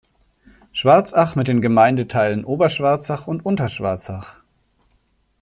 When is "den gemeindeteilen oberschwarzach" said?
1.47-3.27